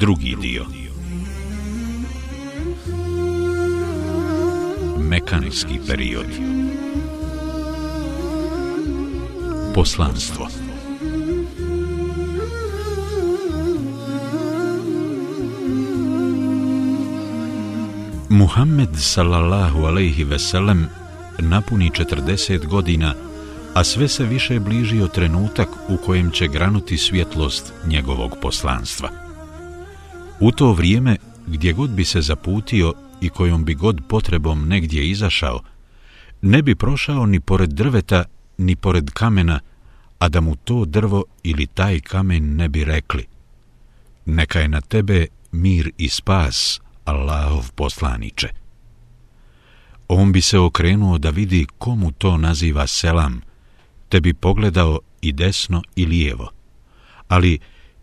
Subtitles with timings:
[0.00, 0.64] Drugi dio.
[4.98, 6.26] Mekanski period.
[9.74, 10.48] Poslanstvo.
[18.28, 20.86] Muhammed sallallahu alejhi ve sellem
[21.38, 23.14] napuni 40 godina,
[23.74, 29.29] a sve se više bližio trenutak u kojem će granuti svjetlost njegovog poslanstva.
[30.40, 35.60] U to vrijeme, gdje god bi se zaputio i kojom bi god potrebom negdje izašao,
[36.42, 38.24] ne bi prošao ni pored drveta,
[38.58, 39.60] ni pored kamena,
[40.18, 43.26] a da mu to drvo ili taj kamen ne bi rekli.
[44.26, 48.48] Neka je na tebe mir i spas, Allahov poslaniče.
[50.08, 53.40] On bi se okrenuo da vidi komu to naziva selam,
[54.08, 56.50] te bi pogledao i desno i lijevo.
[57.28, 57.58] Ali,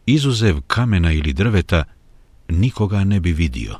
[0.05, 1.83] izuzev kamena ili drveta,
[2.49, 3.75] nikoga ne bi vidio.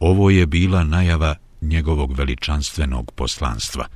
[0.00, 3.86] Ovo je bila najava njegovog veličanstvenog poslanstva.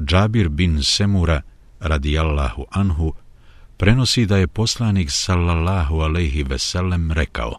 [0.00, 1.42] Džabir bin Semura,
[1.80, 3.12] radijallahu anhu,
[3.76, 7.58] prenosi da je poslanik sallallahu alejhi ve sellem rekao: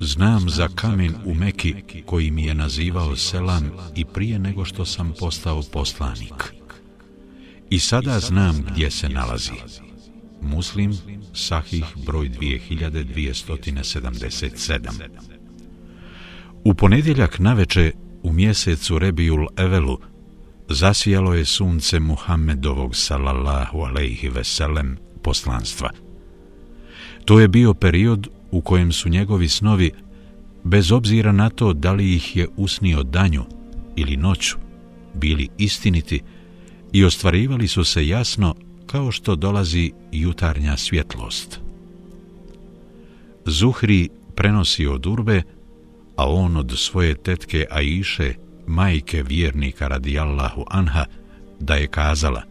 [0.00, 1.74] Znam za kamen u Meki
[2.06, 6.54] koji mi je nazivao selam i prije nego što sam postao poslanik.
[7.70, 9.87] I sada znam gdje se nalazi.
[10.42, 10.94] Muslim,
[11.34, 14.78] Sahih, broj 2277.
[16.64, 19.98] U ponedjeljak naveče u mjesecu Rebiul Evelu
[20.68, 25.90] zasijalo je sunce Muhammedovog sallallahu alejhi ve sellem poslanstva.
[27.24, 29.90] To je bio period u kojem su njegovi snovi,
[30.64, 33.44] bez obzira na to da li ih je usnio danju
[33.96, 34.56] ili noću,
[35.14, 36.22] bili istiniti
[36.92, 38.54] i ostvarivali su se jasno
[38.90, 41.60] kao što dolazi jutarnja svjetlost.
[43.44, 45.42] Zuhri prenosi od Urbe,
[46.16, 48.34] a on od svoje tetke Aiše,
[48.66, 51.04] majke vjernika radijallahu anha,
[51.60, 52.42] da je kazala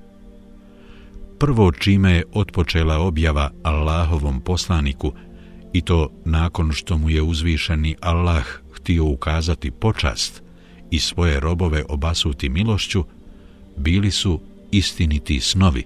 [1.39, 5.13] Prvo čime je otpočela objava Allahovom poslaniku–
[5.73, 10.43] i to nakon što mu je uzvišeni Allah htio ukazati počast
[10.91, 13.03] i svoje robove obasuti milošću,
[13.77, 14.39] bili su
[14.71, 15.83] istiniti snovi.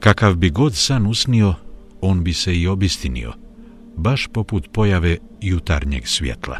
[0.00, 1.54] Kakav bi god san usnio,
[2.00, 3.32] on bi se i obistinio,
[3.96, 6.58] baš poput pojave jutarnjeg svjetla.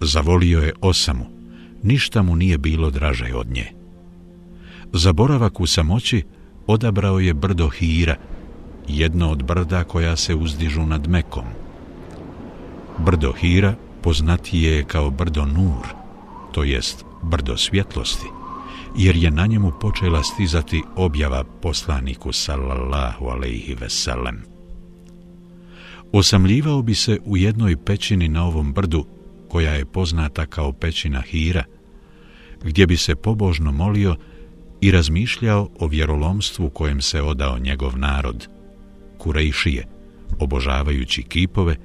[0.00, 1.26] Zavolio je osamu,
[1.82, 3.72] ništa mu nije bilo draže od nje.
[4.92, 6.22] Za boravak u samoći
[6.66, 8.16] odabrao je brdo Hira,
[8.88, 11.44] jedno od brda koja se uzdižu nad Mekom.
[12.98, 15.86] Brdo Hira poznatije je kao brdo Nur,
[16.52, 18.26] to jest brdo svjetlosti,
[18.96, 24.42] jer je na njemu počela stizati objava poslaniku sallallahu alaihi veselem.
[26.12, 29.06] Osamljivao bi se u jednoj pećini na ovom brdu,
[29.48, 31.64] koja je poznata kao pećina Hira,
[32.64, 34.16] gdje bi se pobožno molio
[34.80, 38.48] i razmišljao o vjerolomstvu kojem se odao njegov narod–
[39.22, 39.86] Kurejšije,
[40.38, 41.76] obožavajući kipove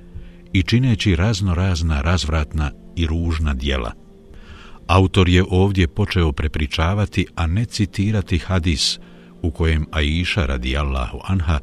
[0.53, 3.91] i čineći razno razna razvratna i ružna dijela.
[4.87, 8.99] Autor je ovdje počeo prepričavati, a ne citirati hadis
[9.41, 11.59] u kojem Aisha radijallahu anha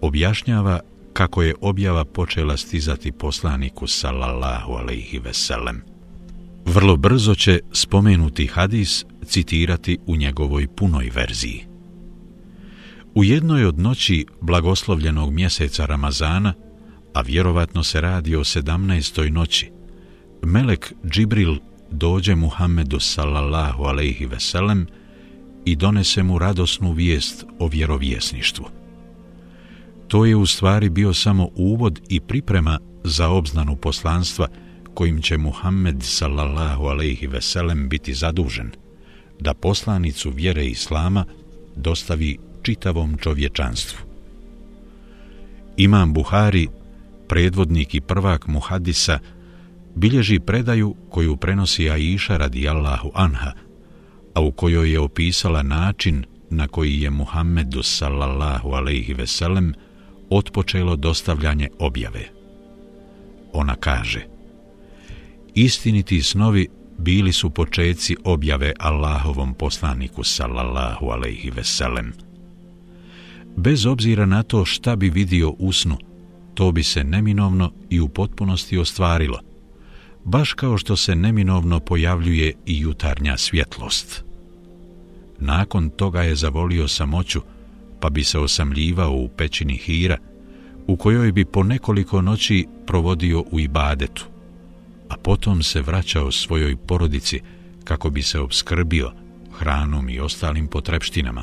[0.00, 0.80] objašnjava
[1.12, 5.82] kako je objava počela stizati poslaniku sallallahu alaihi veselem.
[6.64, 11.64] Vrlo brzo će spomenuti hadis citirati u njegovoj punoj verziji.
[13.14, 16.54] U jednoj od noći blagoslovljenog mjeseca Ramazana,
[17.14, 19.70] a vjerovatno se radi o sedamnaestoj noći,
[20.42, 21.56] Melek Džibril
[21.90, 24.86] dođe Muhammedu sallallahu alaihi veselem
[25.64, 28.64] i donese mu radosnu vijest o vjerovjesništvu.
[30.08, 34.48] To je u stvari bio samo uvod i priprema za obznanu poslanstva
[34.94, 38.70] kojim će Muhammed sallallahu alaihi veselem biti zadužen,
[39.40, 41.24] da poslanicu vjere Islama
[41.76, 43.98] dostavi čitavom čovječanstvu.
[45.76, 46.68] Imam Buhari,
[47.28, 49.18] predvodnik i prvak Muhadisa,
[49.94, 53.52] bilježi predaju koju prenosi Aisha radijallahu anha,
[54.34, 59.74] a u kojoj je opisala način na koji je Muhammedu sallallahu alaihi veselem
[60.30, 62.24] otpočelo dostavljanje objave.
[63.52, 64.26] Ona kaže
[65.54, 72.12] Istiniti snovi bili su počeci objave Allahovom poslaniku sallallahu alaihi veselem
[73.56, 75.96] bez obzira na to šta bi vidio u snu,
[76.54, 79.38] to bi se neminovno i u potpunosti ostvarilo,
[80.24, 84.24] baš kao što se neminovno pojavljuje i jutarnja svjetlost.
[85.38, 87.40] Nakon toga je zavolio samoću,
[88.00, 90.16] pa bi se osamljivao u pećini Hira,
[90.86, 94.26] u kojoj bi po nekoliko noći provodio u ibadetu,
[95.08, 97.40] a potom se vraćao svojoj porodici
[97.84, 99.12] kako bi se obskrbio
[99.58, 101.42] hranom i ostalim potrepštinama.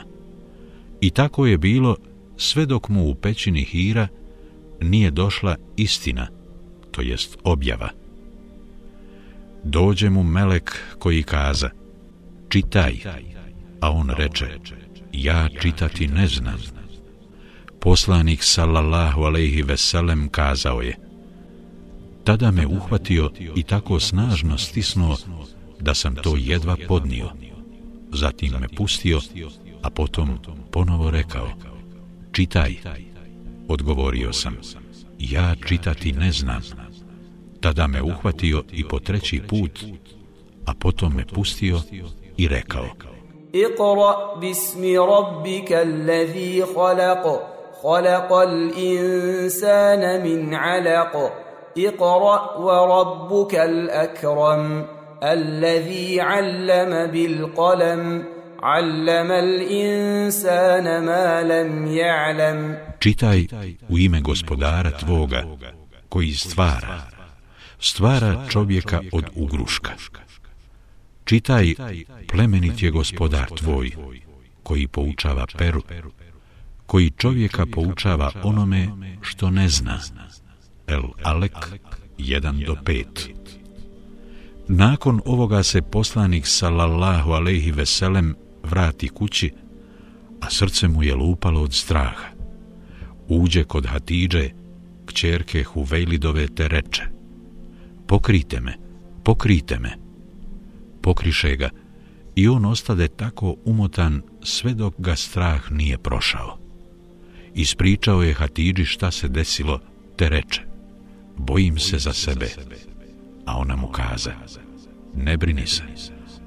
[1.02, 1.96] I tako je bilo
[2.38, 4.08] sve dok mu u pećini Hira
[4.82, 6.28] nije došla istina,
[6.92, 7.90] to jest objava.
[9.70, 11.70] Dođe mu melek koji kaza,
[12.50, 12.96] čitaj,
[13.82, 14.60] a on reče,
[15.14, 16.60] ja čitati ne znam.
[17.80, 20.96] Poslanik sallallahu alejhi ve sellem kazao je:
[22.24, 25.18] Tada me uhvatio i tako snažno stisnuo
[25.80, 27.30] da sam to jedva podnio.
[28.12, 29.22] Zatim me pustio,
[29.82, 30.38] a potom
[30.72, 31.50] ponovo rekao:
[32.32, 32.76] Čitaj.
[33.68, 34.56] Odgovorio sam:
[35.20, 36.62] Ja čitati ne znam.
[37.68, 39.80] Tada me uhvatio i po treći put,
[40.66, 41.82] a potom me pustio
[42.38, 42.86] i rekao:
[43.56, 47.24] اقرأ باسم ربك الذي خلق
[47.84, 51.14] خلق الإنسان من علق
[51.78, 54.86] اقرأ وربك الأكرم
[55.24, 58.24] الذي علم بالقلم
[58.64, 63.48] علم الإنسان ما لم يعلم Čitaj
[63.90, 65.44] u ime gospodara tvoga
[66.10, 67.17] koji stvara,
[67.80, 69.92] stvara čovjeka od ugruška.
[71.26, 71.76] Čitaj,
[72.28, 73.92] plemenit je gospodar tvoj,
[74.64, 75.84] koji poučava peru,
[76.86, 78.88] koji čovjeka poučava onome
[79.22, 80.00] što ne zna.
[80.88, 81.58] El Alek
[82.18, 83.04] 1 do 5
[84.68, 89.52] Nakon ovoga se poslanik sallallahu alejhi ve sellem vrati kući,
[90.42, 92.28] a srce mu je lupalo od straha.
[93.28, 94.50] Uđe kod Hatidže,
[95.06, 97.17] kćerke Huvejlidove, te reče:
[98.08, 98.74] Pokrite me,
[99.24, 100.08] pokrite me
[101.08, 101.70] pokriše ga
[102.36, 106.58] i on ostade tako umotan sve dok ga strah nije prošao.
[107.56, 109.80] Ispričao je Hatidži šta se desilo,
[110.16, 110.62] te reče,
[111.38, 112.50] bojim se za sebe.
[113.46, 114.34] A ona mu kaza,
[115.16, 115.84] ne brini se,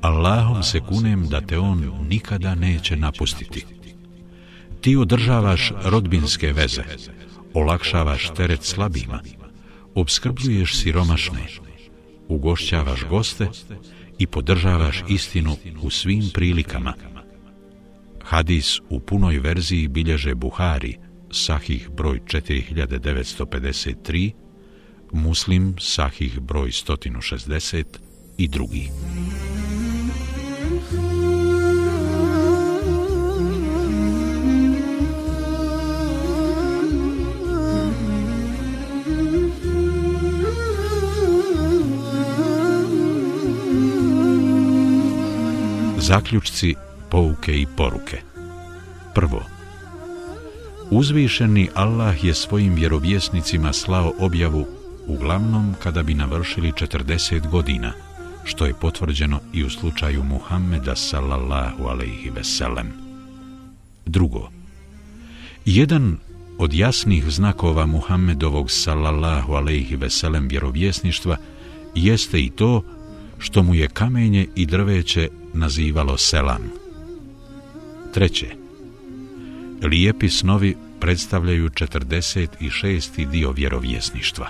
[0.01, 3.65] Allahom se kunem da te on nikada neće napustiti.
[4.81, 6.83] Ti održavaš rodbinske veze,
[7.55, 9.21] olakšavaš teret slabima,
[9.95, 11.47] obskrbljuješ siromašne,
[12.29, 13.49] ugošćavaš goste
[14.19, 16.95] i podržavaš istinu u svim prilikama.
[18.23, 20.99] Hadis u punoj verziji bilježe Buhari,
[21.31, 24.33] sahih broj 4953,
[25.13, 27.85] Muslim, sahih broj 160
[28.39, 28.89] i drugi.
[46.11, 46.75] Zaključci,
[47.11, 48.19] pouke i poruke.
[49.15, 49.43] Prvo.
[50.91, 54.67] Uzvišeni Allah je svojim vjerovjesnicima slao objavu
[55.07, 57.93] uglavnom kada bi navršili 40 godina,
[58.45, 62.93] što je potvrđeno i u slučaju Muhammeda sallallahu alaihi veselem.
[64.06, 64.49] Drugo.
[65.65, 66.19] Jedan
[66.59, 71.37] od jasnih znakova Muhammedovog sallallahu alaihi veselem vjerovjesništva
[71.94, 72.82] jeste i to
[73.39, 76.63] što mu je kamenje i drveće nazivalo selam.
[78.15, 78.47] Treće.
[79.83, 83.31] Lijepi snovi predstavljaju 46.
[83.31, 84.47] dio vjerovjesništva.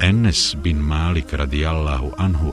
[0.00, 2.52] Enes bin Malik radijallahu anhu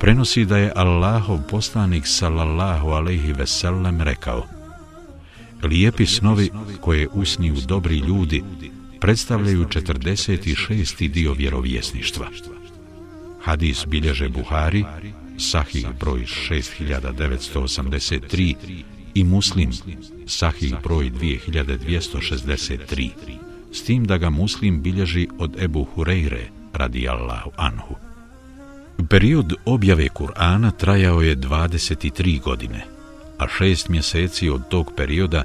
[0.00, 4.46] prenosi da je Allahov poslanik sallallahu alaihi veselem rekao
[5.62, 6.50] Lijepi snovi
[6.80, 8.42] koje usniju dobri ljudi
[9.00, 11.08] predstavljaju 46.
[11.08, 12.26] dio vjerovjesništva.
[13.42, 14.84] Hadis bilježe Buhari,
[15.38, 18.54] Sahih broj 6983
[19.14, 19.70] i Muslim,
[20.26, 23.10] Sahih broj 2263,
[23.72, 27.94] s tim da ga Muslim bilježi od Ebu Hureyre, radijallahu Anhu.
[29.08, 32.86] Period objave Kur'ana trajao je 23 godine,
[33.38, 35.42] a šest mjeseci od tog perioda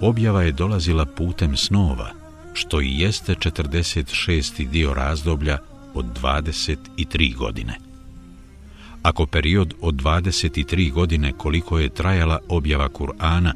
[0.00, 2.10] objava je dolazila putem snova,
[2.52, 4.68] što i jeste 46.
[4.68, 5.58] dio razdoblja
[5.94, 7.78] od 23 godine.
[9.04, 13.52] Ako period od 23 godine koliko je trajala objava Kur'ana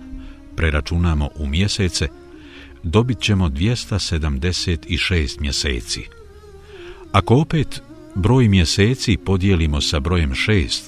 [0.57, 2.09] preračunamo u mjesece,
[2.83, 6.07] dobit ćemo 276 mjeseci.
[7.12, 7.83] Ako opet
[8.14, 10.83] broj mjeseci podijelimo sa brojem 6,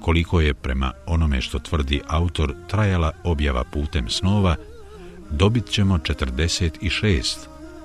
[0.00, 4.56] koliko je prema onome što tvrdi autor trajala objava putem snova,
[5.30, 7.36] dobit ćemo 46,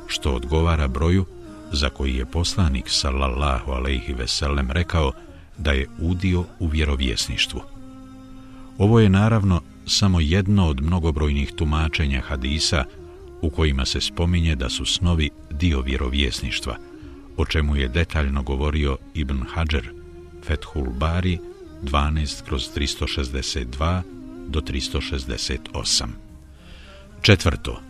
[0.07, 1.25] što odgovara broju
[1.71, 5.11] za koji je poslanik sallallahu alejhi ve sellem rekao
[5.57, 7.61] da je udio u vjerovjesništvu.
[8.77, 12.85] Ovo je naravno samo jedno od mnogobrojnih tumačenja hadisa
[13.41, 16.77] u kojima se spominje da su snovi dio vjerovjesništva,
[17.37, 19.89] o čemu je detaljno govorio Ibn Hajar,
[20.43, 21.39] Fethul Bari,
[21.83, 24.01] 12 kroz 362
[24.47, 26.05] do 368.
[27.21, 27.81] Četvrto,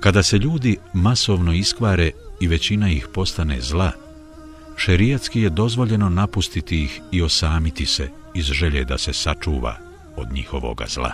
[0.00, 3.92] kada se ljudi masovno iskvare i većina ih postane zla,
[4.76, 9.76] šerijatski je dozvoljeno napustiti ih i osamiti se iz želje da se sačuva
[10.16, 11.12] od njihovoga zla.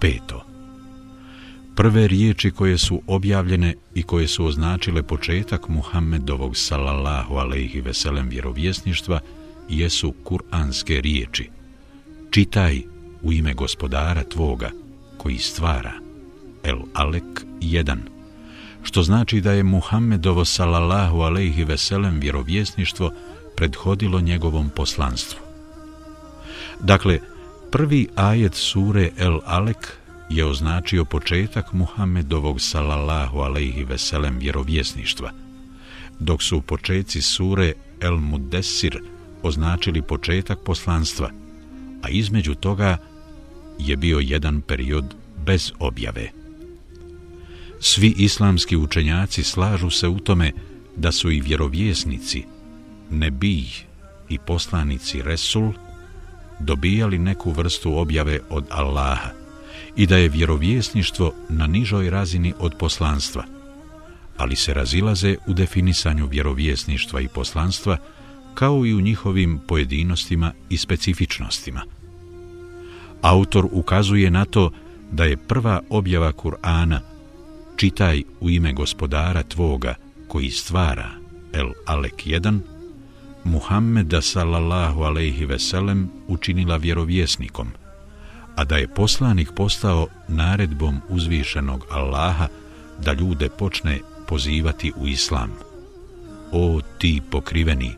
[0.00, 0.46] Peto.
[1.76, 9.20] Prve riječi koje su objavljene i koje su označile početak Muhammedovog sallallahu alejhi veselem vjerovjesništva
[9.68, 11.50] jesu kuranske riječi.
[12.30, 12.82] Čitaj
[13.22, 14.70] u ime gospodara tvoga
[15.18, 15.92] koji stvara.
[16.64, 18.13] El Alek 1.
[18.84, 23.10] Što znači da je Muhammedovo sallallahu alejhi veselem vjerovjesništvo
[23.56, 25.38] prethodilo njegovom poslanstvu.
[26.80, 27.20] Dakle,
[27.70, 29.92] prvi ajet sure El Alek
[30.30, 35.30] je označio početak Muhammedovog sallallahu alejhi veselem vjerovjesništva,
[36.18, 38.98] dok su početci sure El Mudessir
[39.42, 41.30] označili početak poslanstva,
[42.02, 42.96] a između toga
[43.78, 45.14] je bio jedan period
[45.46, 46.43] bez objave.
[47.80, 50.52] Svi islamski učenjaci slažu se u tome
[50.96, 52.44] da su i vjerovjesnici,
[53.10, 53.64] nebij
[54.28, 55.72] i poslanici Resul,
[56.60, 59.30] dobijali neku vrstu objave od Allaha
[59.96, 63.44] i da je vjerovjesništvo na nižoj razini od poslanstva,
[64.36, 67.96] ali se razilaze u definisanju vjerovjesništva i poslanstva
[68.54, 71.82] kao i u njihovim pojedinostima i specifičnostima.
[73.22, 74.70] Autor ukazuje na to
[75.12, 77.13] da je prva objava Kur'ana
[77.76, 79.94] čitaj u ime gospodara tvoga
[80.28, 81.10] koji stvara
[81.52, 82.60] El Alek 1
[83.44, 87.68] Muhammeda sallallahu alejhi ve sellem učinila vjerovjesnikom,
[88.56, 92.48] a da je poslanik postao naredbom uzvišenog Allaha
[93.04, 95.50] da ljude počne pozivati u islam.
[96.52, 97.90] O ti pokriveni,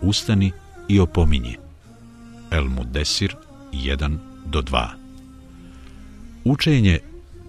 [0.00, 0.52] ustani
[0.88, 1.56] i opominji.
[2.50, 3.36] El Mudesir
[3.72, 4.88] 1 do 2
[6.44, 6.98] Učenje,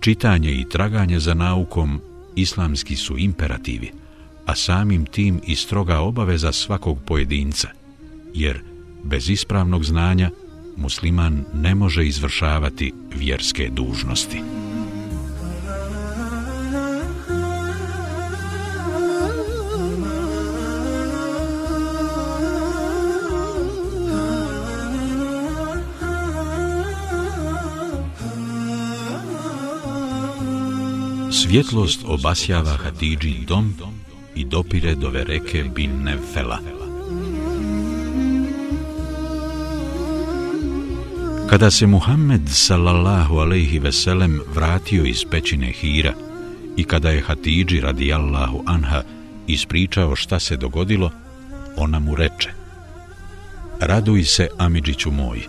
[0.03, 2.01] čitanje i traganje za naukom
[2.35, 3.91] islamski su imperativi–
[4.45, 7.67] a samim tim i stroga obaveza svakog pojedinca,
[8.33, 8.61] jer
[9.03, 10.29] bez ispravnog znanja
[10.77, 14.41] musliman ne može izvršavati vjerske dužnosti.
[31.53, 33.73] Svjetlost obasjava Hatidžin dom
[34.35, 36.57] i dopire do vereke bin Nevfela.
[41.49, 46.13] Kada se Muhammed sallallahu alejhi ve sellem vratio iz pećine Hira
[46.77, 49.03] i kada je Hatidži radijallahu anha
[49.47, 51.11] ispričao šta se dogodilo,
[51.77, 52.49] ona mu reče
[53.79, 55.41] Raduj se, Amidžiću moj,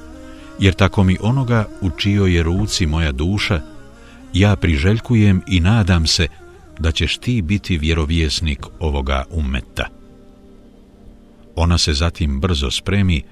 [0.58, 3.74] jer tako mi onoga u čijoj je ruci moja duša,
[4.35, 6.26] ja priželjkujem i nadam se
[6.79, 9.88] da ćeš ti biti vjerovjesnik ovoga umeta.
[11.57, 13.23] Ona se zatim brzo spremi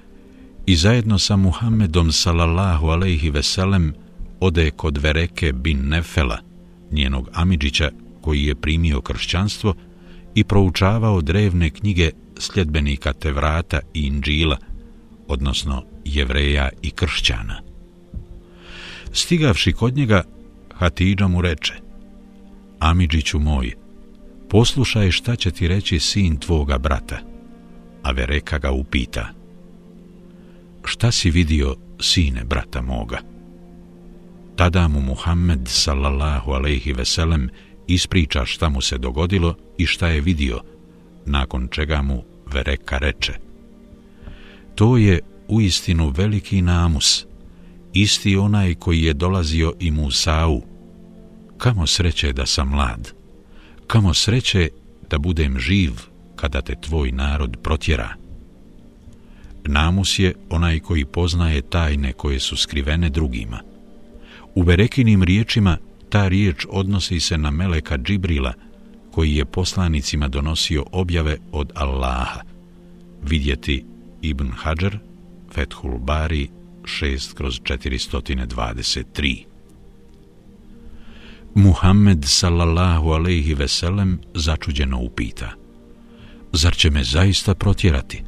[0.65, 3.93] i zajedno sa Muhammedom sallallahu alejhi ve sellem
[4.39, 6.37] ode kod Vereke bin Nefela,
[6.91, 7.91] njenog amidžića
[8.21, 9.73] koji je primio kršćanstvo
[10.35, 14.57] i proučavao drevne knjige sljedbenika Tevrata i Inđila,
[15.27, 17.61] odnosno jevreja i kršćana.
[19.11, 20.23] Stigavši kod njega,
[20.83, 21.73] Hatidža mu reče
[22.79, 23.71] Amidžiću moj,
[24.49, 27.19] poslušaj šta će ti reći sin tvoga brata.
[28.03, 29.29] A Vereka ga upita.
[30.85, 33.17] Šta si vidio, sine brata moga?
[34.55, 37.49] Tada mu Muhammed, sallallahu alaihi veselem,
[37.87, 40.61] ispriča šta mu se dogodilo i šta je vidio,
[41.25, 42.23] nakon čega mu
[42.53, 43.33] Vereka reče.
[44.75, 47.25] To je u istinu veliki namus,
[47.93, 50.72] isti onaj koji je dolazio i Musa'u,
[51.63, 53.13] kamo sreće da sam mlad,
[53.87, 54.69] kamo sreće
[55.09, 55.91] da budem živ
[56.35, 58.15] kada te tvoj narod protjera.
[59.65, 63.59] Namus je onaj koji poznaje tajne koje su skrivene drugima.
[64.55, 65.77] U Berekinim riječima
[66.09, 68.53] ta riječ odnosi se na Meleka Džibrila,
[69.11, 72.41] koji je poslanicima donosio objave od Allaha.
[73.21, 73.85] Vidjeti
[74.21, 74.97] Ibn Hajar,
[75.53, 76.49] Fethul Bari,
[76.81, 79.52] 6 kroz 423.
[81.55, 85.51] Muhammed sallallahu alejhi ve sellem začuđeno upita:
[86.51, 88.23] Zar će me zaista protjerati?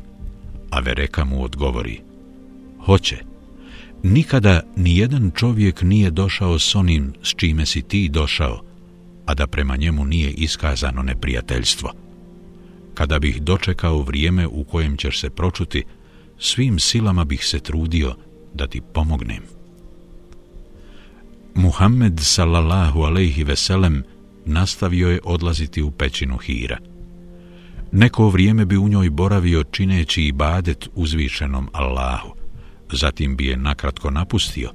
[0.72, 2.01] A Vereka mu odgovori:
[2.86, 3.17] Hoće.
[4.03, 8.62] Nikada ni jedan čovjek nije došao s onim s čime si ti došao,
[9.25, 11.91] a da prema njemu nije iskazano neprijateljstvo.
[12.94, 15.84] Kada bih dočekao vrijeme u kojem ćeš se pročuti,
[16.39, 18.15] svim silama bih se trudio
[18.53, 19.54] da ti pomognem.
[21.55, 24.03] Muhammed sallallahu alejhi ve sellem
[24.45, 26.77] nastavio je odlaziti u pećinu Hira.
[27.91, 32.35] Neko vrijeme bi u njoj boravio čineći ibadet uzvišenom Allahu.
[32.91, 34.71] Zatim bi je nakratko napustio,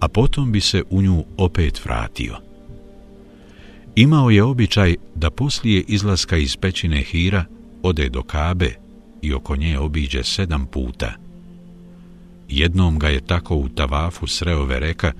[0.00, 2.36] a potom bi se u nju opet vratio.
[3.96, 7.44] Imao je običaj da poslije izlaska iz pećine Hira
[7.82, 8.74] ode do Kabe
[9.22, 11.12] i oko nje obiđe sedam puta.
[12.48, 15.12] Jednom ga je tako u tavafu sreo Vereka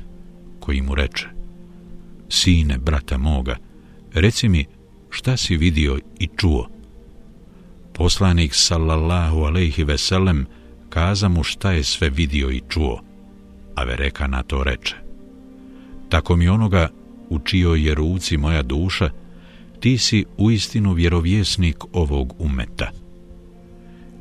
[0.65, 1.27] koji mu reče
[2.29, 3.57] Sine, brata moga,
[4.15, 4.65] reci mi
[5.11, 6.69] šta si vidio i čuo.
[7.93, 10.47] Poslanik sallallahu alejhi ve sellem
[10.89, 13.01] kaza mu šta je sve vidio i čuo,
[13.75, 14.97] a Vereka na to reče
[16.09, 16.89] Tako mi onoga
[17.29, 19.11] u čijoj je ruci moja duša,
[19.81, 22.91] ti si uistinu vjerovjesnik ovog umeta.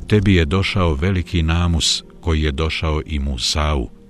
[0.08, 4.03] Tebi je došao veliki namus koji je došao i Musau.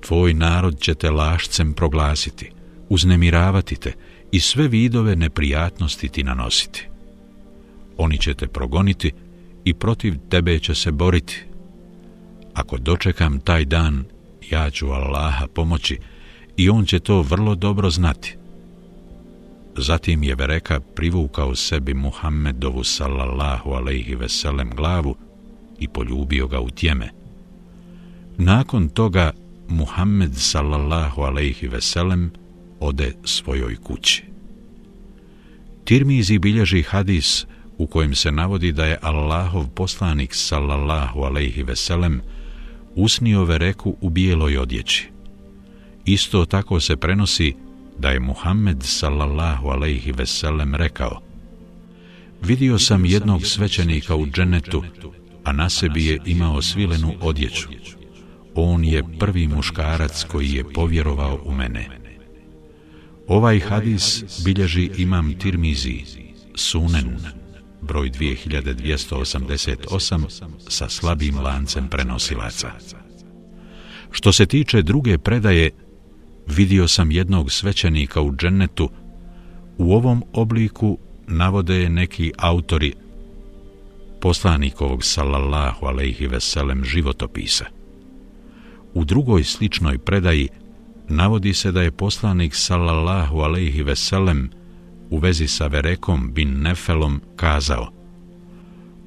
[0.00, 2.50] Tvoj narod će te lašcem proglasiti,
[2.88, 3.92] uznemiravati te
[4.32, 6.88] i sve vidove neprijatnosti ti nanositi.
[7.96, 9.12] Oni će te progoniti
[9.64, 11.44] i protiv tebe će se boriti.
[12.54, 14.04] Ako dočekam taj dan,
[14.50, 15.98] ja ću Allaha pomoći
[16.56, 18.36] i on će to vrlo dobro znati.
[19.76, 25.16] Zatim je Vereka privukao sebi Muhammedovu sallallahu alaihi veselem glavu
[25.78, 27.10] i poljubio ga u tjeme.
[28.38, 29.32] Nakon toga
[29.68, 32.30] Muhammed sallallahu alaihi veselem
[32.80, 34.24] ode svojoj kući.
[35.84, 37.46] Tirmizi bilježi hadis
[37.78, 42.20] u kojem se navodi da je Allahov poslanik sallallahu alaihi veselem
[42.94, 45.08] usnio Vereku u bijeloj odjeći.
[46.04, 47.54] Isto tako se prenosi
[47.98, 51.20] da je Muhammed sallallahu alejhi ve sellem rekao:
[52.42, 54.84] Vidio sam jednog svećenika u dženetu,
[55.44, 57.68] a na sebi je imao svilenu odjeću.
[58.60, 61.88] On je prvi muškarac koji je povjerovao u mene.
[63.28, 66.04] Ovaj hadis bilježi imam Tirmizi,
[66.54, 67.16] Sunen,
[67.80, 70.24] broj 2288,
[70.68, 72.70] sa slabim lancem prenosilaca.
[74.10, 75.70] Što se tiče druge predaje,
[76.46, 78.90] vidio sam jednog svećenika u džennetu,
[79.76, 82.94] u ovom obliku navode neki autori
[84.20, 87.77] poslanikovog sallallahu alaihi veselem životopisa.
[88.94, 90.48] U drugoj sličnoj predaji
[91.08, 94.50] navodi se da je poslanik sallallahu alejhi ve sellem
[95.10, 97.98] u vezi sa Verekom bin Nefelom kazao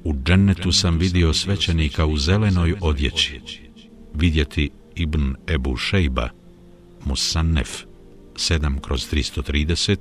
[0.04, 3.40] U džennetu sam vidio svećenika u zelenoj odjeći,
[4.14, 6.28] vidjeti Ibn Ebu Šejba,
[7.04, 7.68] Musannef
[8.34, 9.96] 7 kroz 330,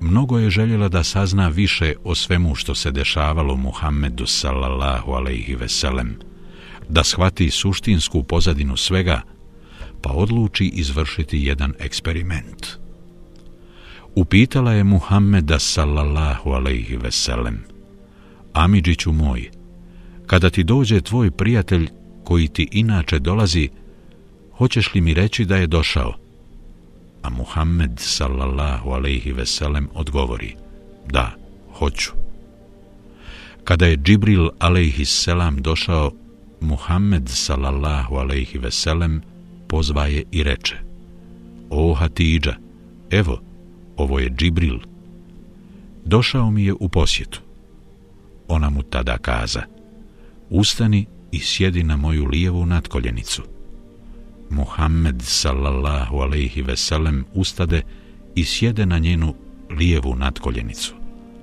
[0.00, 6.18] mnogo je željela da sazna više o svemu što se dešavalo Muhammedu sallallahu alaihi veselem,
[6.88, 9.20] da shvati suštinsku pozadinu svega,
[10.02, 12.66] pa odluči izvršiti jedan eksperiment.
[14.14, 17.64] Upitala je Muhammeda sallallahu alaihi veselem,
[18.52, 19.50] Amidžiću moj,
[20.26, 21.88] kada ti dođe tvoj prijatelj
[22.24, 23.68] koji ti inače dolazi,
[24.56, 26.23] hoćeš li mi reći da je došao?
[27.24, 30.56] A Muhammed sallallahu alaihi veselem odgovori,
[31.08, 31.30] da,
[31.78, 32.12] hoću.
[33.64, 36.12] Kada je Džibril alaihi selam došao,
[36.60, 39.22] Muhammed sallallahu alaihi veselem
[39.68, 40.76] pozvaje i reče,
[41.70, 42.54] O Hatidža,
[43.10, 43.40] evo,
[43.96, 44.78] ovo je Džibril.
[46.04, 47.40] Došao mi je u posjetu.
[48.48, 49.62] Ona mu tada kaza,
[50.50, 53.53] ustani i sjedi na moju lijevu natkoljenicu.
[54.50, 57.82] Muhammed sallallahu alaihi veselem ustade
[58.34, 59.34] i sjede na njenu
[59.70, 60.94] lijevu natkoljenicu,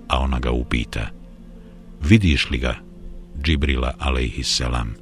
[0.07, 1.09] a ona ga upita,
[2.01, 2.75] vidiš li ga,
[3.43, 4.95] Džibrila alaihi selam,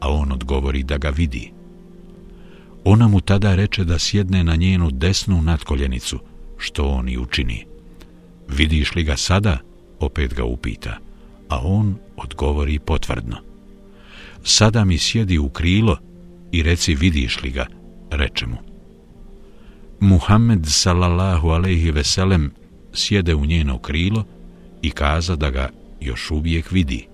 [0.00, 1.52] a on odgovori da ga vidi.
[2.84, 6.18] Ona mu tada reče da sjedne na njenu desnu natkoljenicu,
[6.58, 7.64] što on i učini.
[8.48, 9.58] Vidiš li ga sada?
[10.00, 10.98] Opet ga upita
[11.48, 13.36] a on odgovori potvrdno.
[14.42, 15.98] Sada mi sjedi u krilo
[16.52, 17.66] i reci vidiš li ga,
[18.10, 18.56] reče mu.
[20.00, 22.52] Muhammed sallallahu alaihi veselem
[22.92, 24.24] sjede u njeno krilo
[24.82, 25.68] i kaza da ga
[26.00, 27.06] još uvijek vidi.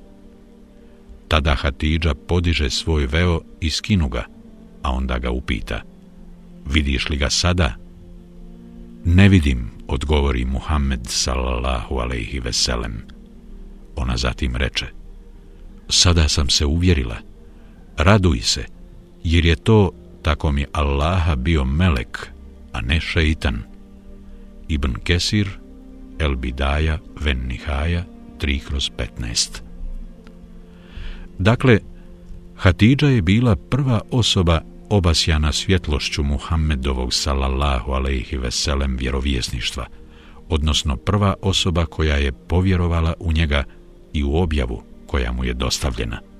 [1.28, 4.24] Tada Hatidža podiže svoj veo i skinu ga,
[4.82, 5.82] a onda ga upita.
[6.66, 7.74] Vidiš li ga sada?
[9.04, 13.02] Ne vidim, odgovori Muhammed sallallahu alaihi veselem.
[13.96, 14.86] Ona zatim reče,
[15.88, 17.16] sada sam se uvjerila,
[17.96, 18.64] raduj se,
[19.24, 19.90] jer je to,
[20.22, 22.30] tako mi Allaha, bio melek,
[22.72, 23.62] a ne šeitan.
[24.68, 25.48] Ibn Kesir,
[26.18, 28.04] El Bidaja, Ven Nihaja,
[28.38, 29.62] 3 kroz 15.
[31.38, 31.78] Dakle,
[32.56, 39.86] Hatidža je bila prva osoba obasjana svjetlošću Muhammedovog sallallahu alaihi veselem vjerovjesništva,
[40.48, 43.64] odnosno prva osoba koja je povjerovala u njega
[44.12, 46.31] i u objavu koja mu je dostavljena.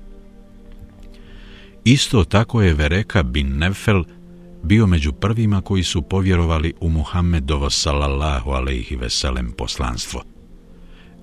[1.85, 4.03] Isto tako je Vereka bin Nefel
[4.63, 10.23] bio među prvima koji su povjerovali u Muhammedovo sallallahu alaihi veselem poslanstvo.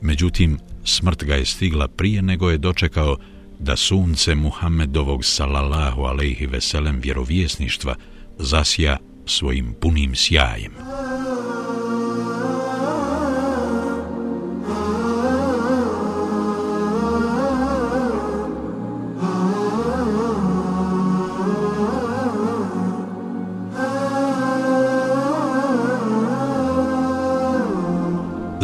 [0.01, 3.17] Međutim, smrt ga je stigla prije nego je dočekao
[3.59, 7.95] da sunce Muhammedovog sallallahu alaihi veselem vjerovjesništva
[8.39, 8.97] zasija
[9.27, 10.73] svojim punim sjajem.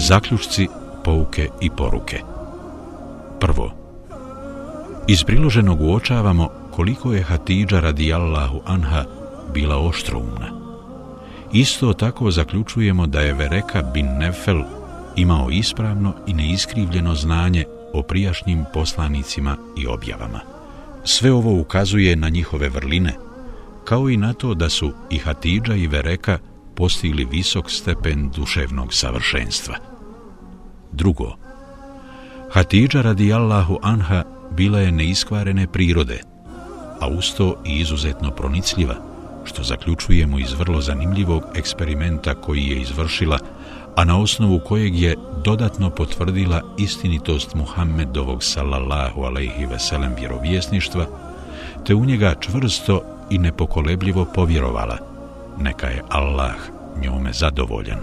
[0.09, 0.69] Zaključci,
[1.05, 2.21] pouke i poruke.
[3.41, 3.71] Prvo,
[5.09, 9.05] iz priloženog uočavamo koliko je Hatidža radijallahu anha
[9.55, 10.51] bila oštroumna.
[11.53, 14.63] Isto tako zaključujemo da je Vereka bin Nefel
[15.17, 20.41] imao ispravno i neiskrivljeno znanje o prijašnjim poslanicima i objavama.
[21.05, 23.13] Sve ovo ukazuje na njihove vrline,
[23.85, 26.39] kao i na to da su i Hatidža i Vereka
[26.75, 29.96] postigli visok stepen duševnog savršenstva.
[30.93, 31.37] Drugo,
[32.53, 36.21] Hatidža radijallahu anha bila je neiskvarene prirode,
[37.01, 38.95] a usto i izuzetno pronicljiva,
[39.45, 43.39] što zaključujemo iz vrlo zanimljivog eksperimenta koji je izvršila,
[43.97, 51.07] a na osnovu kojeg je dodatno potvrdila istinitost Muhammedovog sallallahu alaihi veselem vjerovjesništva,
[51.87, 54.99] te u njega čvrsto i nepokolebljivo povjerovala,
[55.59, 56.57] neka je Allah
[57.03, 57.99] njome zadovoljan.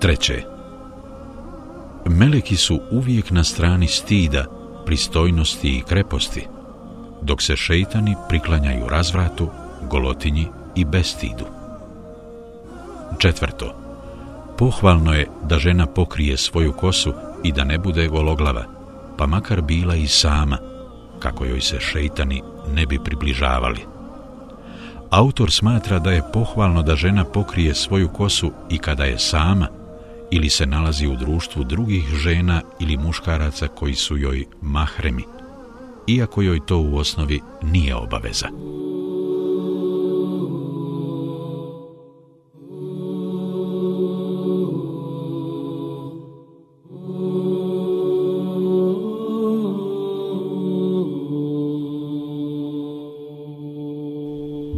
[0.00, 0.42] Treće,
[2.06, 4.44] meleki su uvijek na strani stida,
[4.86, 6.46] pristojnosti i kreposti,
[7.22, 9.48] dok se šeitani priklanjaju razvratu,
[9.90, 11.44] golotinji i bestidu.
[13.18, 13.74] Četvrto,
[14.58, 17.12] pohvalno je da žena pokrije svoju kosu
[17.44, 18.64] i da ne bude gologlava,
[19.18, 20.58] pa makar bila i sama,
[21.18, 22.42] kako joj se šeitani
[22.74, 23.80] ne bi približavali.
[25.10, 29.66] Autor smatra da je pohvalno da žena pokrije svoju kosu i kada je sama,
[30.30, 35.24] ili se nalazi u društvu drugih žena ili muškaraca koji su joj mahremi,
[36.06, 38.48] iako joj to u osnovi nije obaveza.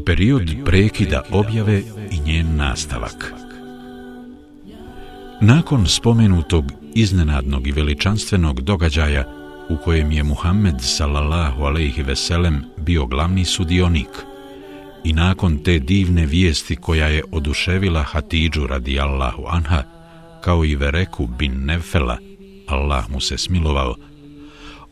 [0.06, 3.51] Period prekida objave i njen nastavak.
[5.44, 9.24] Nakon spomenutog iznenadnog i veličanstvenog događaja
[9.68, 14.08] u kojem je Muhammed sallallahu alejhi ve sellem bio glavni sudionik
[15.04, 19.82] i nakon te divne vijesti koja je oduševila Hatidžu radijallahu anha
[20.40, 22.16] kao i Vereku bin Nefela
[22.66, 23.94] Allah mu se smilovao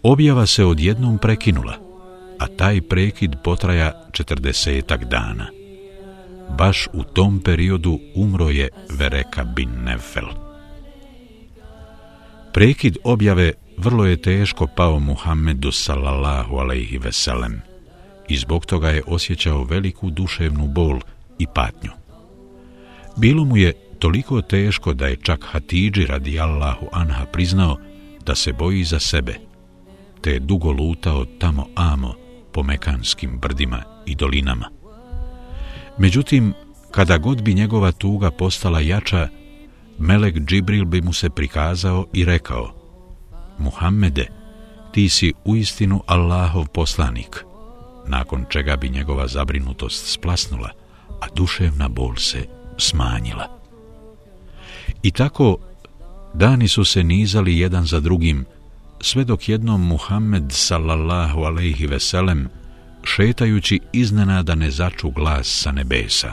[0.03, 1.75] objava se odjednom prekinula
[2.39, 5.60] a taj prekid potraja četrdesetak dana
[6.59, 10.27] baš u tom periodu umro je Vereka bin Nefel.
[12.53, 17.61] Prekid objave vrlo je teško pao Muhammedu sallallahu alaihi veselem
[18.29, 21.01] i zbog toga je osjećao veliku duševnu bol
[21.39, 21.91] i patnju.
[23.17, 27.77] Bilo mu je toliko teško da je čak Hatidži radi Allahu anha priznao
[28.27, 29.35] da se boji za sebe,
[30.21, 32.15] te je dugo lutao tamo amo
[32.53, 34.80] po mekanskim brdima i dolinama.
[35.99, 36.55] Međutim,
[36.91, 39.29] kada god bi njegova tuga postala jača,
[39.99, 42.73] Melek Džibril bi mu se prikazao i rekao
[43.59, 44.27] Muhammede,
[44.93, 47.45] ti si uistinu Allahov poslanik,
[48.07, 50.71] nakon čega bi njegova zabrinutost splasnula,
[51.21, 52.47] a duševna bol se
[52.79, 53.61] smanjila.
[55.03, 55.57] I tako
[56.35, 58.45] dani su se nizali jedan za drugim,
[59.01, 62.49] sve dok jednom Muhammed sallallahu alejhi ve sellem
[63.05, 66.33] šetajući iznenada ne začu glas sa nebesa.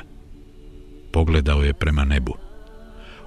[1.11, 2.35] Pogledao je prema nebu.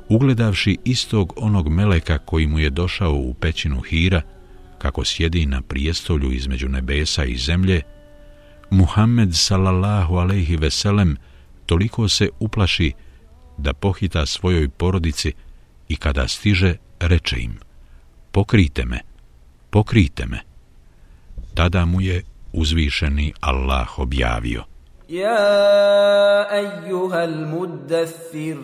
[0.08, 4.22] Ugledavši istog onog meleka koji mu je došao u pećinu Hira,
[4.78, 7.82] kako sjedi na prijestolju između nebesa i zemlje,
[8.70, 11.16] Muhammed sallallahu alejhi ve sellem
[11.66, 12.92] toliko se uplaši
[13.58, 15.32] da pohita svojoj porodici
[15.88, 17.58] i kada stiže, reče im,
[18.32, 19.00] pokrite me,
[19.70, 20.40] pokrite me.
[21.54, 24.62] Tada mu je uzvišeni Allah objavio.
[25.08, 28.56] Ja, ejuhal muddathir,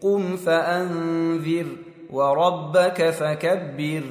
[0.00, 1.66] kum fa anvir,
[2.10, 4.02] wa rabbaka fa kabbir,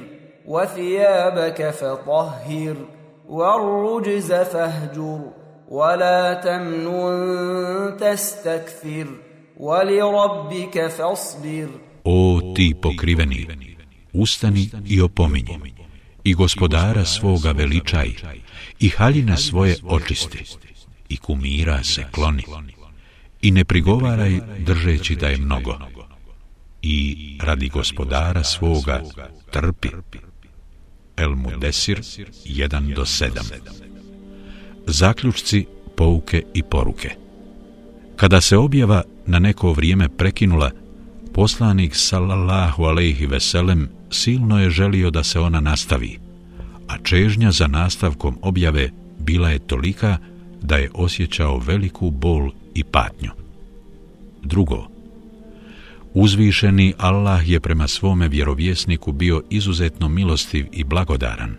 [0.46, 2.76] wa thijabaka fa tahhir,
[3.28, 5.20] wa ruđza fahđur,
[5.68, 9.06] wa la tamnun tastakthir,
[9.58, 11.68] wa li rabbika fasbir.
[12.04, 13.48] O ti pokriveni,
[14.12, 15.58] ustani i opominji,
[16.24, 18.10] i gospodara svoga veličaj,
[18.80, 20.44] i haljine svoje očisti,
[21.08, 22.42] i kumira se kloni,
[23.42, 25.78] i ne prigovaraj držeći da je mnogo,
[26.82, 29.02] i radi gospodara svoga
[29.50, 29.88] trpi.
[31.16, 33.28] El Mudesir 1 do 7
[34.86, 37.10] Zaključci, pouke i poruke.
[38.16, 40.70] Kada se objava na neko vrijeme prekinula,
[41.34, 46.18] poslanik sallallahu alejhi ve sellem silno je želio da se ona nastavi,
[46.88, 50.18] a čežnja za nastavkom objave bila je tolika
[50.62, 53.30] da je osjećao veliku bol i patnju.
[54.42, 54.88] Drugo,
[56.14, 61.56] uzvišeni Allah je prema svome vjerovjesniku bio izuzetno milostiv i blagodaran,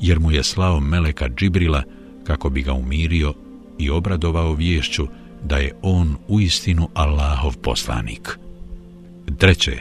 [0.00, 1.82] jer mu je slao meleka Džibrila
[2.24, 3.34] kako bi ga umirio
[3.78, 5.06] i obradovao vješću
[5.44, 8.38] da je on uistinu Allahov poslanik.
[9.38, 9.78] Treće,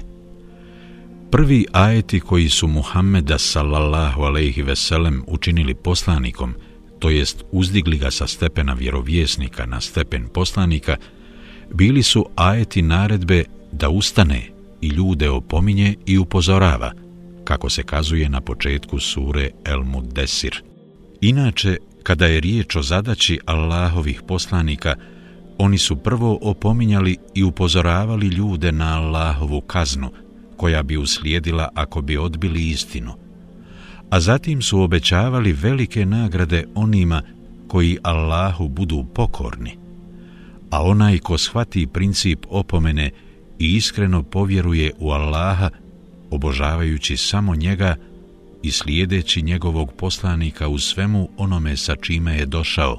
[1.32, 6.54] prvi ajeti koji su Muhammeda sallallahu alejhi ve sellem učinili poslanikom,
[7.00, 10.98] to jest uzdigli ga sa stepena vjerovjesnika na stepen poslanika,
[11.74, 14.42] bili su ajeti naredbe da ustane
[14.82, 16.92] i ljude opominje i upozorava,
[17.44, 20.64] kako se kazuje na početku sure El Muddesir.
[21.22, 24.96] Inače, kada je riječ o zadaći Allahovih poslanika,
[25.58, 30.12] oni su prvo opominjali i upozoravali ljude na Allahovu kaznu,
[30.58, 33.14] koja bi uslijedila ako bi odbili istinu.
[34.10, 37.22] A zatim su obećavali velike nagrade onima
[37.68, 39.78] koji Allahu budu pokorni.
[40.72, 43.12] A onaj ko shvati princip opomene
[43.60, 45.70] i iskreno povjeruje u Allaha,
[46.32, 47.96] obožavajući samo njega
[48.64, 52.98] i slijedeći njegovog poslanika u svemu onome sa čime je došao,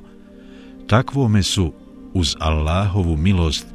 [0.87, 1.73] takvome su
[2.14, 3.66] uz Allahovu milost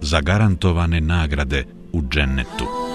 [0.00, 2.89] zagarantovane nagrade u džennetu.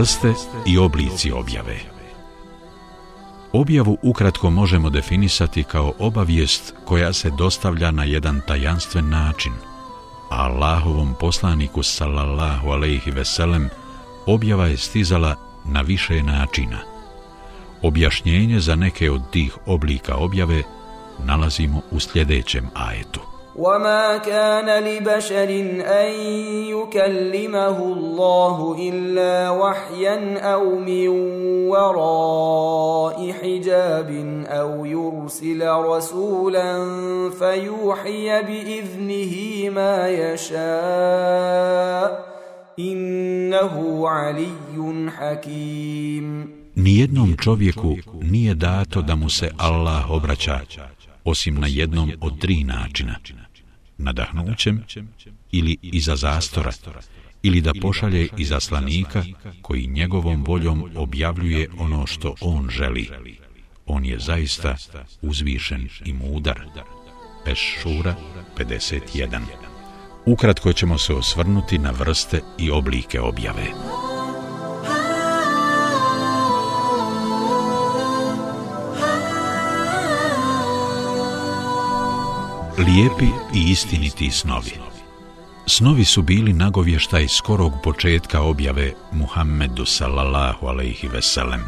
[0.00, 0.32] Vrste
[0.66, 1.78] i oblici objave
[3.52, 9.52] Objavu ukratko možemo definisati kao obavijest koja se dostavlja na jedan tajanstven način.
[10.30, 13.68] A Allahovom poslaniku sallallahu alejhi ve sellem
[14.26, 16.78] objava je stizala na više načina.
[17.82, 20.62] Objašnjenje za neke od tih oblika objave
[21.18, 23.20] nalazimo u sljedećem ajetu.
[23.60, 25.50] وما كان لبشر
[25.84, 26.12] ان
[26.72, 31.08] يكلمه الله الا وحيا أو من
[31.68, 34.10] وراء حجاب
[34.46, 36.72] أو يرسل رسولا
[37.38, 39.34] فيوحي باذنه
[39.70, 40.60] ما يشاء
[42.78, 46.60] انه علي حكيم.
[46.76, 50.60] Nijednom čovjeku nije dato da mu se Allah obraća
[51.24, 53.16] osim na jednom od tri načina.
[54.02, 54.84] Nadahnućem
[55.52, 56.72] ili iza zastora
[57.42, 59.24] ili da pošalje izaslanika
[59.62, 63.10] koji njegovom voljom objavljuje ono što on želi.
[63.86, 64.76] On je zaista
[65.22, 66.60] uzvišen i mudar.
[67.46, 68.14] Ešura
[68.58, 69.40] 51
[70.26, 73.66] Ukratko ćemo se osvrnuti na vrste i oblike objave.
[82.86, 84.70] Lijepi i istiniti snovi
[85.66, 91.60] Snovi su bili nagovještaj skorog početka objave Muhammedu sallallahu alaihi veselem,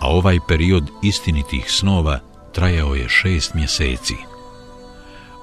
[0.00, 2.18] a ovaj period istinitih snova
[2.54, 4.14] trajao je šest mjeseci.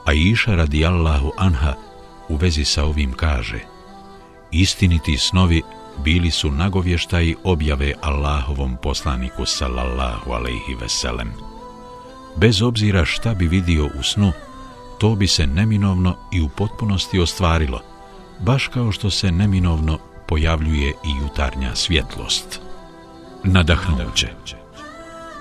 [0.06, 1.74] A iša radi Allahu anha
[2.30, 3.60] u vezi sa ovim kaže
[4.52, 5.62] Istiniti snovi
[6.04, 11.32] bili su nagovještaji objave Allahovom poslaniku sallallahu alaihi veselem.
[12.36, 14.32] Bez obzira šta bi vidio u snu,
[14.98, 17.82] to bi se neminovno i u potpunosti ostvarilo,
[18.40, 22.62] baš kao što se neminovno pojavljuje i jutarnja svjetlost.
[23.44, 24.28] Nadahnuće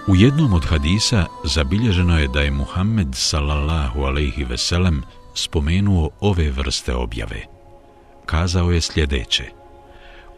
[0.07, 5.03] U jednom od hadisa zabilježeno je da je Muhammed sallallahu alaihi veselem
[5.35, 7.45] spomenuo ove vrste objave.
[8.27, 9.45] kazao je sljedeće.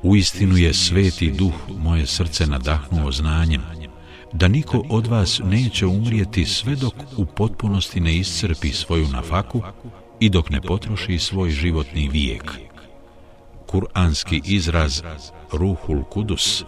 [0.02, 3.62] Uistinu je sveti duh moje srce nadahnuo znanjem,
[4.36, 9.62] da niko od vas neće umrijeti sve dok u potpunosti ne iscrpi svoju nafaku
[10.20, 12.52] i dok ne potroši svoj životni vijek.
[13.66, 15.02] Kur'anski izraz
[15.52, 16.64] Ruhul Kudus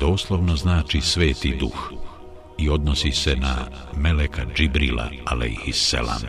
[0.00, 1.92] doslovno znači sveti duh
[2.58, 3.56] i odnosi se na
[3.96, 6.20] Meleka Džibrila, alaihisselam.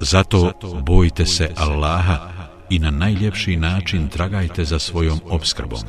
[0.00, 0.52] Zato
[0.86, 2.32] bojte se Allaha
[2.70, 5.80] i na najljepši način tragajte za svojom obskrbom.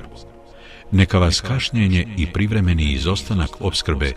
[0.93, 4.13] Neka vas kašnjenje i privremeni izostanak obskrbe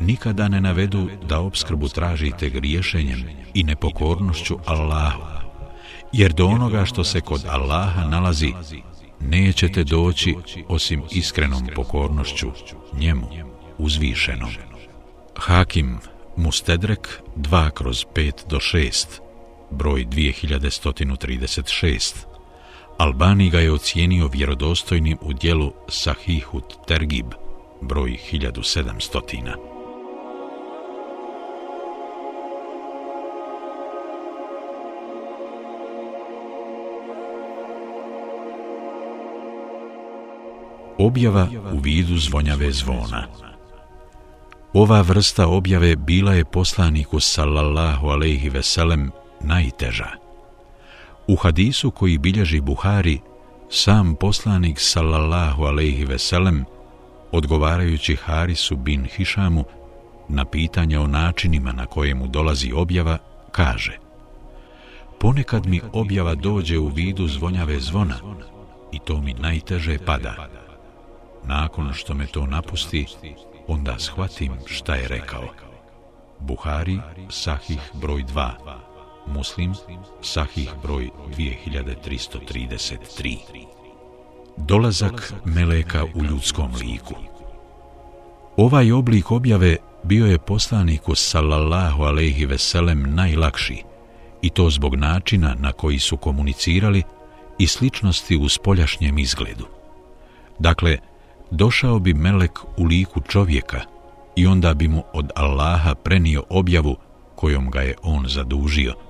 [0.00, 5.22] nikada ne navedu da obskrbu tražite griješenjem i nepokornošću Allahu.
[6.12, 8.52] Jer do onoga što se kod Allaha nalazi,
[9.20, 10.34] nećete doći
[10.68, 12.50] osim iskrenom pokornošću
[12.98, 13.28] njemu,
[13.78, 14.50] uzvišenom.
[15.36, 15.98] Hakim
[16.36, 19.06] Mustedrek 2 kroz 5 do 6
[19.70, 22.29] broj 2136.
[23.00, 27.26] Albani ga je ocijenio vjerodostojnim u dijelu Sahihut Tergib,
[27.80, 29.54] broj 1700.
[40.98, 43.26] Objava u vidu zvonjave zvona
[44.72, 49.10] Ova vrsta objave bila je poslaniku sallallahu alejhi ve sellem
[49.40, 50.29] najteža.
[51.26, 53.20] U hadisu koji bilježi Buhari,
[53.70, 56.64] sam poslanik sallallahu alaihi ve sellem
[57.32, 59.64] odgovarajući Harisu bin Hišamu
[60.28, 63.18] na pitanje o načinima na kojemu dolazi objava,
[63.52, 63.98] kaže
[65.20, 68.16] Ponekad mi objava dođe u vidu zvonjave zvona
[68.92, 70.48] i to mi najteže pada.
[71.44, 73.06] Nakon što me to napusti,
[73.68, 75.48] onda shvatim šta je rekao.
[76.38, 78.50] Buhari, Sahih, broj 2,
[79.26, 79.74] Muslim,
[80.22, 83.36] Sahih broj 2333.
[84.56, 87.14] Dolazak Meleka u ljudskom liku
[88.56, 93.82] Ovaj oblik objave bio je poslaniku sallallahu alejhi ve sellem najlakši
[94.42, 97.02] i to zbog načina na koji su komunicirali
[97.58, 99.66] i sličnosti u spoljašnjem izgledu.
[100.58, 100.98] Dakle,
[101.50, 103.80] došao bi melek u liku čovjeka
[104.36, 106.96] i onda bi mu od Allaha prenio objavu
[107.34, 108.94] kojom ga je on zadužio–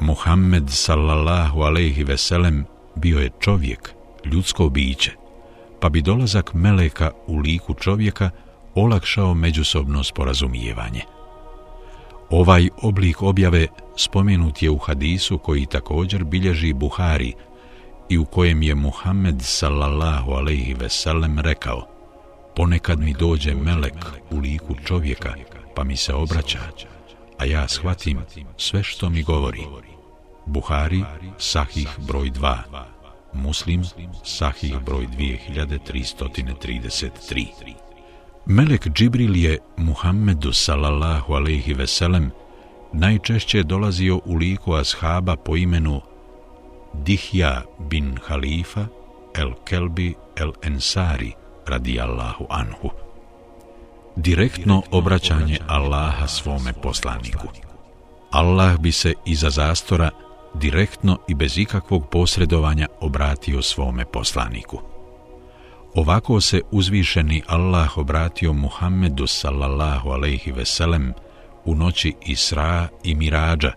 [0.00, 2.64] Muhammed sallallahu alejhi ve sellem
[2.96, 5.12] bio je čovjek, ljudsko biće,
[5.80, 8.30] pa bi dolazak meleka u liku čovjeka
[8.74, 11.02] olakšao međusobno sporazumijevanje.
[12.30, 17.32] Ovaj oblik objave spomenut je u hadisu koji također bilježi Buhari
[18.08, 21.86] i u kojem je Muhammed sallallahu alejhi ve sellem rekao:
[22.56, 25.34] Ponekad mi dođe melek u liku čovjeka,
[25.74, 26.58] pa mi se obraća,
[27.38, 28.20] a ja shvatim
[28.56, 29.66] sve što mi govori.
[30.46, 31.04] Buhari,
[31.38, 32.58] Sahih broj 2,
[33.32, 33.84] Muslim,
[34.24, 37.74] Sahih broj 2333.
[38.46, 42.30] Melek Džibril je Muhammedu sallallahu alaihi veselem
[42.92, 46.00] najčešće dolazio u liku ashaba po imenu
[46.94, 48.86] Dihja bin Halifa
[49.34, 51.32] el Kelbi el Ensari
[51.66, 53.03] radijallahu anhu
[54.16, 57.48] direktno obraćanje Allaha svome poslaniku.
[58.30, 60.10] Allah bi se iza zastora
[60.54, 64.80] direktno i bez ikakvog posredovanja obratio svome poslaniku.
[65.94, 71.12] Ovako se uzvišeni Allah obratio Muhammedu sallallahu alaihi veselem
[71.64, 73.72] u noći Isra i Mirađa,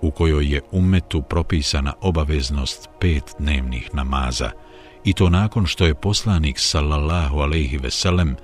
[0.00, 4.50] u kojoj je umetu propisana obaveznost pet dnevnih namaza,
[5.04, 8.36] i to nakon što je poslanik sallallahu alaihi veselem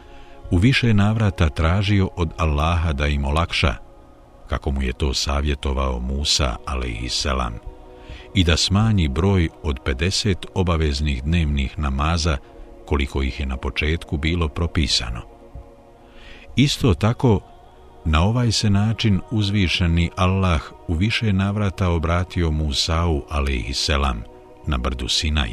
[0.51, 3.75] u više navrata tražio od Allaha da im olakša,
[4.49, 7.11] kako mu je to savjetovao Musa, ali
[8.35, 12.37] i da smanji broj od 50 obaveznih dnevnih namaza,
[12.87, 15.21] koliko ih je na početku bilo propisano.
[16.57, 17.41] Isto tako,
[18.05, 24.23] na ovaj se način uzvišeni Allah u više navrata obratio Musa'u, alaihisselam,
[24.67, 25.51] na brdu Sinaj.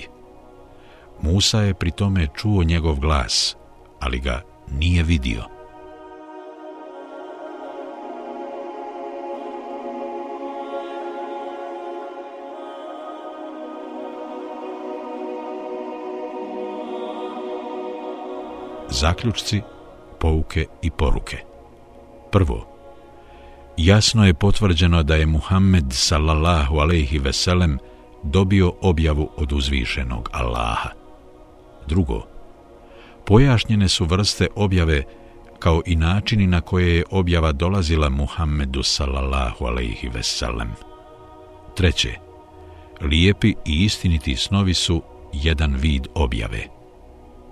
[1.22, 3.56] Musa je pri tome čuo njegov glas,
[4.00, 4.42] ali ga
[4.80, 5.44] nije vidio.
[18.90, 19.62] Zaključci,
[20.20, 21.38] pouke i poruke
[22.32, 22.68] Prvo,
[23.78, 27.78] jasno je potvrđeno da je Muhammed sallallahu alaihi veselem
[28.24, 30.90] dobio objavu od uzvišenog Allaha.
[31.88, 32.37] Drugo,
[33.28, 35.04] pojašnjene su vrste objave
[35.60, 40.72] kao i načini na koje je objava dolazila Muhammedu sallallahu alaihi veselem.
[41.76, 42.14] Treće,
[43.02, 45.02] Lijepi i istiniti snovi su
[45.34, 46.64] jedan vid objave.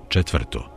[0.09, 0.71] Četvrto.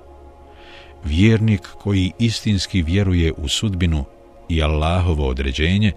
[1.05, 4.05] Vjernik koji istinski vjeruje u sudbinu
[4.49, 5.93] i Allahovo određenje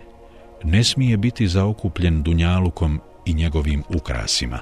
[0.64, 4.60] ne smije biti zaokupljen dunjalukom i njegovim ukrasima,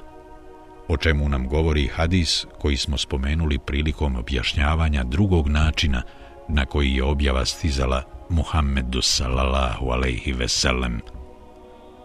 [0.90, 6.02] o čemu nam govori hadis koji smo spomenuli prilikom objašnjavanja drugog načina
[6.48, 11.00] na koji je objava stizala Muhammedu sallallahu alaihi veselem.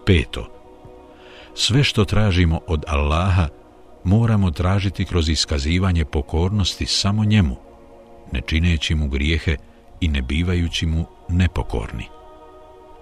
[0.05, 0.51] Peto.
[1.55, 3.47] Sve što tražimo od Allaha
[4.03, 7.55] moramo tražiti kroz iskazivanje pokornosti samo njemu,
[8.31, 9.57] ne čineći mu grijehe
[10.01, 12.05] i ne bivajući mu nepokorni.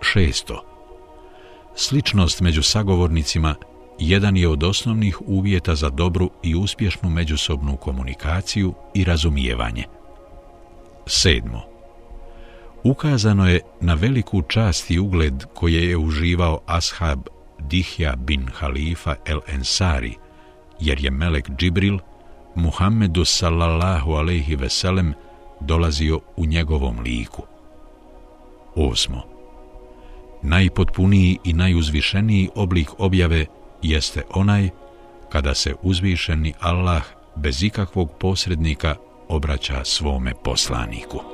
[0.01, 0.63] Šesto.
[1.75, 3.55] Sličnost među sagovornicima
[3.99, 9.83] jedan je od osnovnih uvjeta za dobru i uspješnu međusobnu komunikaciju i razumijevanje.
[11.05, 11.61] Sedmo.
[12.83, 17.19] Ukazano je na veliku čast i ugled koje je uživao ashab
[17.59, 20.15] Dihja bin Halifa el Ensari,
[20.79, 21.99] jer je Melek Džibril,
[22.55, 25.13] Muhammedu sallallahu alaihi veselem,
[25.59, 27.43] dolazio u njegovom liku.
[28.75, 29.21] Osmo.
[30.41, 33.45] Najpotpuniji i najuzvišeniji oblik objave
[33.83, 34.69] jeste onaj
[35.29, 37.03] kada se uzvišeni Allah
[37.35, 38.95] bez ikakvog posrednika
[39.27, 41.32] obraća svome poslaniku.